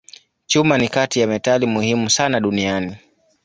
[0.47, 2.95] Chuma ni kati ya metali muhimu sana duniani.